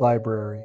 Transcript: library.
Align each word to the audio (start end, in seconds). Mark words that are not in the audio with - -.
library. 0.00 0.64